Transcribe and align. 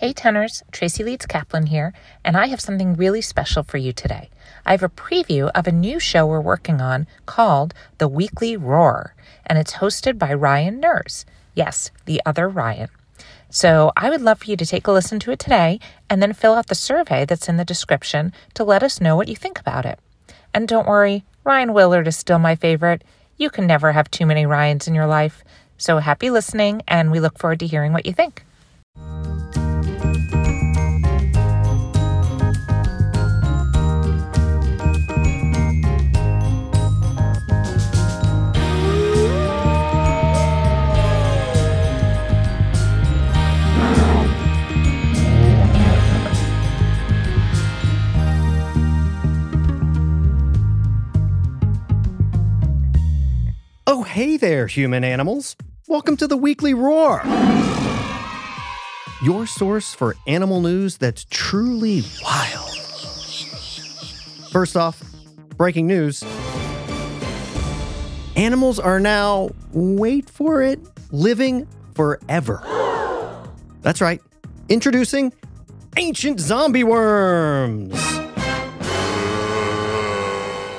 Hey 0.00 0.14
Ten'ers, 0.14 0.62
Tracy 0.72 1.04
Leeds 1.04 1.26
Kaplan 1.26 1.66
here, 1.66 1.92
and 2.24 2.34
I 2.34 2.46
have 2.46 2.58
something 2.62 2.94
really 2.94 3.20
special 3.20 3.62
for 3.62 3.76
you 3.76 3.92
today. 3.92 4.30
I 4.64 4.70
have 4.70 4.82
a 4.82 4.88
preview 4.88 5.50
of 5.54 5.66
a 5.66 5.72
new 5.72 6.00
show 6.00 6.26
we're 6.26 6.40
working 6.40 6.80
on 6.80 7.06
called 7.26 7.74
The 7.98 8.08
Weekly 8.08 8.56
Roar, 8.56 9.14
and 9.44 9.58
it's 9.58 9.74
hosted 9.74 10.18
by 10.18 10.32
Ryan 10.32 10.80
Nurse. 10.80 11.26
Yes, 11.54 11.90
the 12.06 12.22
other 12.24 12.48
Ryan. 12.48 12.88
So 13.50 13.92
I 13.94 14.08
would 14.08 14.22
love 14.22 14.38
for 14.38 14.46
you 14.46 14.56
to 14.56 14.64
take 14.64 14.86
a 14.86 14.90
listen 14.90 15.20
to 15.20 15.32
it 15.32 15.38
today 15.38 15.78
and 16.08 16.22
then 16.22 16.32
fill 16.32 16.54
out 16.54 16.68
the 16.68 16.74
survey 16.74 17.26
that's 17.26 17.50
in 17.50 17.58
the 17.58 17.64
description 17.66 18.32
to 18.54 18.64
let 18.64 18.82
us 18.82 19.02
know 19.02 19.16
what 19.16 19.28
you 19.28 19.36
think 19.36 19.60
about 19.60 19.84
it. 19.84 19.98
And 20.54 20.66
don't 20.66 20.88
worry, 20.88 21.24
Ryan 21.44 21.74
Willard 21.74 22.08
is 22.08 22.16
still 22.16 22.38
my 22.38 22.54
favorite. 22.54 23.04
You 23.36 23.50
can 23.50 23.66
never 23.66 23.92
have 23.92 24.10
too 24.10 24.24
many 24.24 24.46
Ryans 24.46 24.88
in 24.88 24.94
your 24.94 25.06
life. 25.06 25.44
So 25.76 25.98
happy 25.98 26.30
listening, 26.30 26.80
and 26.88 27.10
we 27.12 27.20
look 27.20 27.38
forward 27.38 27.60
to 27.60 27.66
hearing 27.66 27.92
what 27.92 28.06
you 28.06 28.14
think. 28.14 28.46
Oh, 53.92 54.04
hey 54.04 54.36
there, 54.36 54.68
human 54.68 55.02
animals. 55.02 55.56
Welcome 55.88 56.16
to 56.18 56.28
the 56.28 56.36
Weekly 56.36 56.74
Roar. 56.74 57.24
Your 59.20 59.48
source 59.48 59.92
for 59.94 60.14
animal 60.28 60.60
news 60.60 60.96
that's 60.96 61.24
truly 61.24 62.04
wild. 62.22 62.70
First 64.52 64.76
off, 64.76 65.02
breaking 65.56 65.88
news. 65.88 66.22
Animals 68.36 68.78
are 68.78 69.00
now, 69.00 69.50
wait 69.72 70.30
for 70.30 70.62
it, 70.62 70.78
living 71.10 71.66
forever. 71.96 72.62
That's 73.82 74.00
right. 74.00 74.20
Introducing 74.68 75.32
ancient 75.96 76.38
zombie 76.38 76.84
worms. 76.84 78.19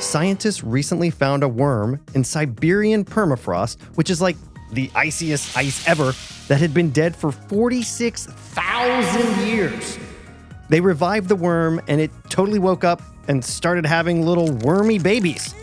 Scientists 0.02 0.63
recently 0.63 1.11
found 1.11 1.44
a 1.44 1.47
worm 1.47 2.02
in 2.16 2.23
Siberian 2.23 3.05
permafrost, 3.05 3.80
which 3.95 4.09
is 4.09 4.19
like 4.19 4.35
the 4.71 4.89
iciest 4.95 5.55
ice 5.55 5.88
ever, 5.88 6.13
that 6.47 6.59
had 6.59 6.73
been 6.73 6.89
dead 6.89 7.16
for 7.16 7.31
46,000 7.31 9.47
years. 9.47 9.99
They 10.69 10.81
revived 10.81 11.29
the 11.29 11.35
worm 11.35 11.79
and 11.88 12.02
it 12.02 12.09
totally 12.29 12.57
woke 12.57 12.83
up 12.83 13.03
and 13.27 13.45
started 13.45 13.85
having 13.85 14.25
little 14.25 14.52
wormy 14.52 14.97
babies. 14.97 15.53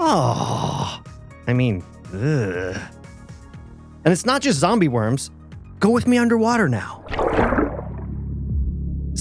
Oh, 0.00 1.02
I 1.46 1.52
mean, 1.52 1.84
ugh. 2.14 2.80
And 4.04 4.10
it's 4.10 4.24
not 4.24 4.40
just 4.40 4.58
zombie 4.58 4.88
worms. 4.88 5.30
Go 5.80 5.90
with 5.90 6.06
me 6.06 6.16
underwater 6.16 6.68
now. 6.68 7.01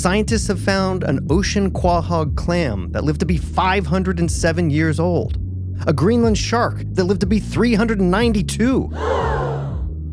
Scientists 0.02 0.48
have 0.48 0.60
found 0.60 1.04
an 1.04 1.20
ocean 1.30 1.70
quahog 1.70 2.36
clam 2.36 2.92
that 2.92 3.04
lived 3.04 3.20
to 3.20 3.26
be 3.28 3.38
507 3.38 4.72
years 4.72 5.00
old, 5.00 5.38
a 5.86 5.94
Greenland 5.94 6.40
shark 6.40 6.82
that 6.94 7.04
lived 7.04 7.20
to 7.20 7.28
be 7.28 7.40
392, 7.40 8.90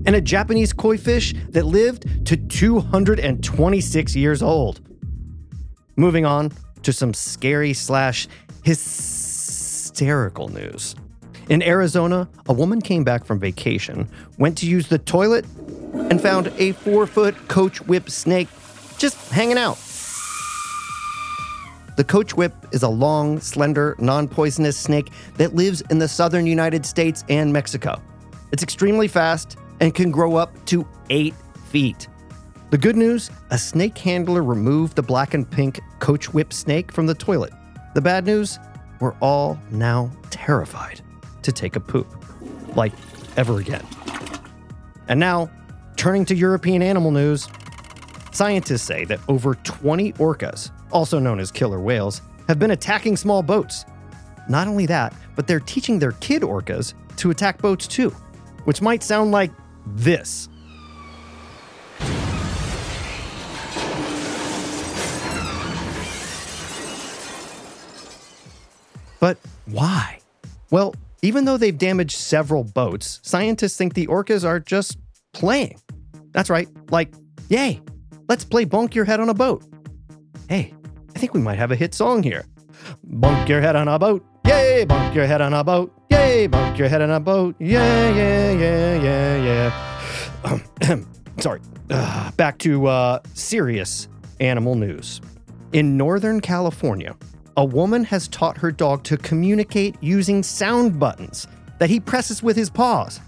and 0.04 0.14
a 0.14 0.20
Japanese 0.20 0.74
koi 0.74 0.98
fish 0.98 1.34
that 1.48 1.64
lived 1.64 2.26
to 2.26 2.36
226 2.36 4.14
years 4.14 4.42
old. 4.42 4.82
Moving 5.96 6.26
on 6.26 6.52
to 6.82 6.92
some 6.92 7.14
scary 7.14 7.72
slash 7.72 8.28
hysterical 8.64 10.48
news. 10.48 10.96
In 11.48 11.62
Arizona, 11.62 12.28
a 12.46 12.52
woman 12.52 12.82
came 12.82 13.04
back 13.04 13.24
from 13.24 13.40
vacation, 13.40 14.06
went 14.36 14.58
to 14.58 14.66
use 14.66 14.88
the 14.88 14.98
toilet, 14.98 15.46
and 15.94 16.20
found 16.20 16.52
a 16.58 16.72
four 16.72 17.06
foot 17.06 17.48
coach 17.48 17.80
whip 17.86 18.10
snake 18.10 18.48
just 18.98 19.16
hanging 19.30 19.58
out. 19.58 19.78
The 21.96 22.04
coach 22.04 22.36
whip 22.36 22.54
is 22.70 22.82
a 22.82 22.88
long, 22.88 23.40
slender, 23.40 23.96
non 23.98 24.28
poisonous 24.28 24.76
snake 24.76 25.10
that 25.36 25.54
lives 25.54 25.80
in 25.90 25.98
the 25.98 26.06
southern 26.06 26.46
United 26.46 26.86
States 26.86 27.24
and 27.28 27.52
Mexico. 27.52 28.00
It's 28.52 28.62
extremely 28.62 29.08
fast 29.08 29.56
and 29.80 29.94
can 29.94 30.10
grow 30.10 30.36
up 30.36 30.52
to 30.66 30.86
eight 31.10 31.34
feet. 31.70 32.08
The 32.70 32.78
good 32.78 32.96
news 32.96 33.30
a 33.50 33.58
snake 33.58 33.98
handler 33.98 34.42
removed 34.42 34.94
the 34.94 35.02
black 35.02 35.34
and 35.34 35.50
pink 35.50 35.80
coach 35.98 36.32
whip 36.32 36.52
snake 36.52 36.92
from 36.92 37.06
the 37.06 37.14
toilet. 37.14 37.52
The 37.94 38.00
bad 38.00 38.26
news 38.26 38.58
we're 39.00 39.14
all 39.20 39.58
now 39.70 40.10
terrified 40.30 41.00
to 41.42 41.52
take 41.52 41.76
a 41.76 41.80
poop. 41.80 42.06
Like, 42.76 42.92
ever 43.36 43.58
again. 43.58 43.86
And 45.08 45.18
now, 45.18 45.50
turning 45.96 46.24
to 46.26 46.34
European 46.34 46.82
animal 46.82 47.10
news, 47.10 47.48
Scientists 48.38 48.82
say 48.82 49.04
that 49.04 49.18
over 49.26 49.56
20 49.64 50.12
orcas, 50.12 50.70
also 50.92 51.18
known 51.18 51.40
as 51.40 51.50
killer 51.50 51.80
whales, 51.80 52.22
have 52.46 52.56
been 52.56 52.70
attacking 52.70 53.16
small 53.16 53.42
boats. 53.42 53.84
Not 54.48 54.68
only 54.68 54.86
that, 54.86 55.12
but 55.34 55.48
they're 55.48 55.58
teaching 55.58 55.98
their 55.98 56.12
kid 56.12 56.42
orcas 56.42 56.94
to 57.16 57.30
attack 57.30 57.58
boats 57.58 57.88
too, 57.88 58.10
which 58.62 58.80
might 58.80 59.02
sound 59.02 59.32
like 59.32 59.50
this. 59.86 60.48
But 69.18 69.36
why? 69.66 70.20
Well, 70.70 70.94
even 71.22 71.44
though 71.44 71.56
they've 71.56 71.76
damaged 71.76 72.16
several 72.16 72.62
boats, 72.62 73.18
scientists 73.24 73.76
think 73.76 73.94
the 73.94 74.06
orcas 74.06 74.44
are 74.46 74.60
just 74.60 74.96
playing. 75.32 75.80
That's 76.30 76.48
right, 76.50 76.68
like, 76.92 77.12
yay, 77.48 77.82
let's 78.28 78.44
play 78.44 78.64
Bonk 78.64 78.94
Your 78.94 79.04
Head 79.04 79.20
on 79.20 79.28
a 79.28 79.34
Boat. 79.34 79.64
Hey, 80.48 80.74
I 81.14 81.18
think 81.18 81.34
we 81.34 81.40
might 81.40 81.58
have 81.58 81.72
a 81.72 81.76
hit 81.76 81.94
song 81.94 82.22
here. 82.22 82.44
Bonk 83.06 83.48
your 83.48 83.60
head 83.60 83.74
on 83.74 83.88
a 83.88 83.98
boat, 83.98 84.24
yay, 84.46 84.86
bonk 84.86 85.14
your 85.14 85.26
head 85.26 85.40
on 85.40 85.52
a 85.52 85.64
boat, 85.64 85.92
yay, 86.10 86.46
bonk 86.48 86.78
your 86.78 86.88
head 86.88 87.02
on 87.02 87.10
a 87.10 87.18
boat, 87.18 87.56
yeah, 87.58 88.14
yeah, 88.14 88.52
yeah, 88.52 89.02
yeah, 89.02 89.70
yeah. 90.86 91.04
Sorry. 91.38 91.60
Uh, 91.90 92.30
back 92.32 92.58
to 92.58 92.86
uh, 92.86 93.18
serious 93.34 94.08
animal 94.40 94.74
news. 94.74 95.20
In 95.72 95.96
Northern 95.96 96.40
California, 96.40 97.16
a 97.56 97.64
woman 97.64 98.04
has 98.04 98.28
taught 98.28 98.56
her 98.58 98.70
dog 98.70 99.02
to 99.04 99.16
communicate 99.16 99.96
using 100.00 100.42
sound 100.42 100.98
buttons 100.98 101.46
that 101.78 101.90
he 101.90 101.98
presses 101.98 102.42
with 102.42 102.56
his 102.56 102.70
paws. 102.70 103.20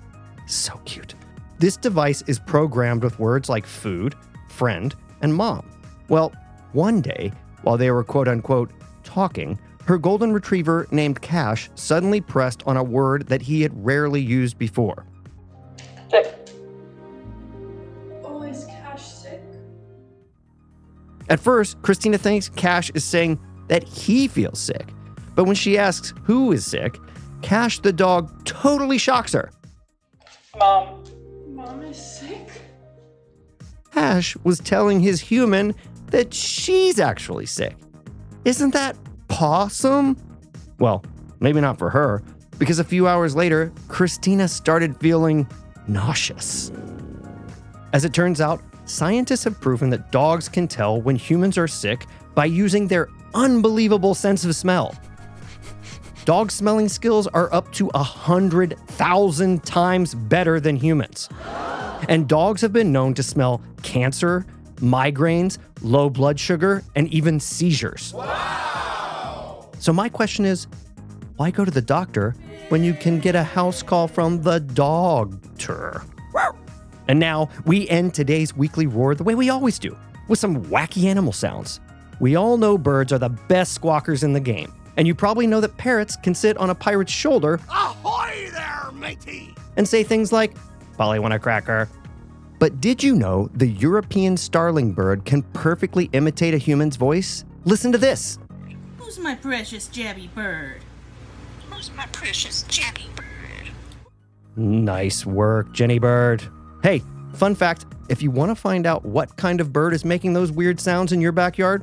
So 0.47 0.77
cute. 0.85 1.15
This 1.59 1.77
device 1.77 2.23
is 2.27 2.39
programmed 2.39 3.03
with 3.03 3.19
words 3.19 3.49
like 3.49 3.67
food, 3.67 4.15
friend, 4.61 4.95
and 5.23 5.35
mom. 5.35 5.67
Well, 6.11 6.35
one 6.73 7.01
day, 7.01 7.33
while 7.63 7.79
they 7.79 7.91
were 7.91 8.05
quote 8.05 8.29
unquote 8.29 8.71
talking, 9.05 9.59
her 9.87 9.97
golden 9.97 10.35
retriever 10.35 10.87
named 10.91 11.23
Cash 11.23 11.71
suddenly 11.77 12.21
pressed 12.21 12.63
on 12.67 12.77
a 12.77 12.83
word 12.85 13.27
that 13.29 13.41
he 13.41 13.63
had 13.63 13.73
rarely 13.83 14.21
used 14.21 14.59
before. 14.59 15.07
Sick. 16.11 16.37
Oh, 18.23 18.43
is 18.43 18.67
Cash 18.67 19.03
sick? 19.03 19.41
At 21.31 21.41
first, 21.41 21.81
Christina 21.81 22.19
thinks 22.19 22.51
Cash 22.51 22.91
is 22.95 23.03
saying 23.03 23.41
that 23.69 23.83
he 23.83 24.29
feels 24.29 24.59
sick. 24.59 24.93
But 25.35 25.45
when 25.45 25.57
she 25.57 25.79
asks 25.79 26.13
who 26.25 26.53
is 26.53 26.67
sick, 26.67 26.99
Cash 27.41 27.79
the 27.79 27.95
dog 27.95 28.45
totally 28.45 28.99
shocks 28.99 29.33
her. 29.33 29.51
Mom. 30.59 31.03
Mom 31.49 31.81
is 31.83 31.97
sick? 31.97 32.70
Cash 33.93 34.37
was 34.45 34.59
telling 34.59 35.01
his 35.01 35.21
human 35.21 35.75
that 36.07 36.33
she's 36.33 36.99
actually 36.99 37.47
sick. 37.47 37.77
Isn't 38.45 38.73
that 38.73 38.97
possum? 39.29 40.17
Well, 40.79 41.05
maybe 41.41 41.61
not 41.61 41.79
for 41.79 41.91
her, 41.91 42.23
because 42.59 42.79
a 42.79 42.85
few 42.85 43.07
hours 43.07 43.37
later, 43.37 43.73
Christina 43.89 44.49
started 44.49 44.97
feeling 44.99 45.47
nauseous. 45.87 46.73
As 47.93 48.05
it 48.05 48.13
turns 48.13 48.41
out, 48.41 48.63
scientists 48.85 49.45
have 49.45 49.61
proven 49.61 49.91
that 49.91 50.11
dogs 50.13 50.49
can 50.49 50.69
tell 50.69 51.01
when 51.01 51.17
humans 51.17 51.59
are 51.59 51.69
sick 51.69 52.07
by 52.35 52.45
using 52.47 52.87
their 52.87 53.09
unbelievable 53.35 54.15
sense 54.15 54.45
of 54.45 54.55
smell. 54.55 54.95
Dog 56.25 56.51
smelling 56.51 56.89
skills 56.89 57.27
are 57.29 57.53
up 57.53 57.73
to 57.73 57.87
100,000 57.87 59.65
times 59.65 60.15
better 60.15 60.61
than 60.61 60.77
humans. 60.77 61.29
And 62.09 62.29
dogs 62.29 62.61
have 62.61 62.73
been 62.73 62.93
known 62.93 63.15
to 63.15 63.23
smell 63.23 63.63
cancer, 63.83 64.47
migraines, 64.77 65.59
low 65.83 66.11
blood 66.11 66.39
sugar, 66.39 66.83
and 66.97 67.09
even 67.09 67.39
seizures. 67.41 68.13
Wow. 68.15 69.69
So, 69.79 69.93
my 69.93 70.09
question 70.09 70.45
is 70.45 70.67
why 71.37 71.51
go 71.51 71.65
to 71.65 71.71
the 71.71 71.83
doctor 71.83 72.35
when 72.69 72.85
you 72.85 72.95
can 72.95 73.19
get 73.19 73.35
a 73.35 73.43
house 73.43 73.83
call 73.83 74.09
from 74.09 74.43
the 74.43 74.61
doctor? 74.61 76.03
And 77.09 77.19
now 77.19 77.49
we 77.65 77.89
end 77.89 78.15
today's 78.15 78.57
weekly 78.57 78.87
roar 78.87 79.15
the 79.17 79.25
way 79.25 79.35
we 79.35 79.51
always 79.51 79.79
do, 79.81 79.97
with 80.29 80.39
some 80.39 80.65
wacky 80.67 81.05
animal 81.05 81.33
sounds. 81.33 81.81
We 82.21 82.37
all 82.37 82.57
know 82.57 82.79
birds 82.79 83.13
are 83.13 83.19
the 83.19 83.31
best 83.31 83.81
squawkers 83.81 84.23
in 84.23 84.33
the 84.33 84.39
game, 84.41 84.73
and 84.97 85.09
you 85.09 85.15
probably 85.15 85.47
know 85.47 85.61
that 85.61 85.77
parrots 85.77 86.15
can 86.17 86.35
sit 86.35 86.57
on 86.59 86.71
a 86.71 86.75
pirate's 86.75 87.11
shoulder 87.13 87.59
Ahoy 87.69 88.51
there, 88.53 88.93
matey! 88.93 89.55
and 89.77 89.89
say 89.89 90.05
things 90.05 90.31
like, 90.31 90.55
Polly 91.01 91.19
want 91.19 91.33
a 91.33 91.39
cracker. 91.39 91.89
But 92.59 92.83
did 92.83 93.03
you 93.03 93.15
know 93.15 93.49
the 93.55 93.69
European 93.69 94.37
starling 94.37 94.93
bird 94.93 95.25
can 95.25 95.41
perfectly 95.55 96.11
imitate 96.13 96.53
a 96.53 96.59
human's 96.59 96.97
voice? 96.97 97.43
Listen 97.65 97.91
to 97.93 97.97
this. 97.97 98.39
Who's 98.99 99.19
my 99.19 99.35
precious 99.35 99.89
jabby 99.89 100.29
bird? 100.35 100.83
Who's 101.71 101.91
my 101.97 102.05
precious 102.13 102.65
Jenny 102.65 103.07
bird? 103.17 103.71
Nice 104.57 105.25
work, 105.25 105.73
Jenny 105.73 105.99
Bird. 105.99 106.43
Hey, 106.83 107.03
fun 107.33 107.55
fact 107.55 107.87
if 108.11 108.23
you 108.23 108.31
want 108.31 108.51
to 108.51 108.55
find 108.55 108.87
out 108.87 109.03
what 109.03 109.35
kind 109.39 109.63
of 109.63 109.73
bird 109.73 109.95
is 109.95 110.05
making 110.05 110.35
those 110.35 110.53
weird 110.53 110.79
sounds 110.79 111.13
in 111.13 111.23
your 111.23 111.33
backyard, 111.33 111.83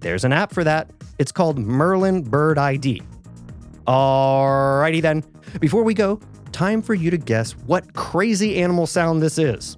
there's 0.00 0.24
an 0.24 0.32
app 0.32 0.54
for 0.54 0.64
that. 0.64 0.88
It's 1.18 1.32
called 1.32 1.58
Merlin 1.58 2.22
Bird 2.22 2.56
ID. 2.56 3.02
Alrighty 3.86 5.02
then. 5.02 5.22
Before 5.60 5.82
we 5.82 5.92
go, 5.92 6.18
time 6.54 6.80
for 6.80 6.94
you 6.94 7.10
to 7.10 7.18
guess 7.18 7.52
what 7.66 7.92
crazy 7.92 8.62
animal 8.62 8.86
sound 8.86 9.20
this 9.20 9.38
is. 9.38 9.76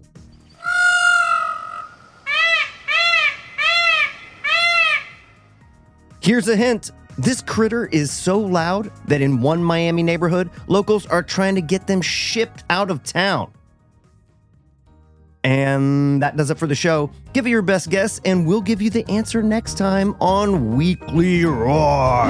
Here's 6.20 6.48
a 6.48 6.56
hint. 6.56 6.90
This 7.18 7.40
critter 7.40 7.86
is 7.86 8.10
so 8.10 8.38
loud 8.38 8.92
that 9.06 9.22
in 9.22 9.40
one 9.40 9.62
Miami 9.62 10.02
neighborhood, 10.02 10.50
locals 10.66 11.06
are 11.06 11.22
trying 11.22 11.54
to 11.54 11.62
get 11.62 11.86
them 11.86 12.02
shipped 12.02 12.64
out 12.68 12.90
of 12.90 13.02
town. 13.02 13.50
And 15.42 16.20
that 16.22 16.36
does 16.36 16.50
it 16.50 16.58
for 16.58 16.66
the 16.66 16.74
show. 16.74 17.10
Give 17.32 17.46
it 17.46 17.50
your 17.50 17.62
best 17.62 17.88
guess, 17.88 18.20
and 18.24 18.46
we'll 18.46 18.60
give 18.60 18.82
you 18.82 18.90
the 18.90 19.08
answer 19.08 19.42
next 19.42 19.78
time 19.78 20.16
on 20.20 20.76
Weekly 20.76 21.44
Roar. 21.44 22.26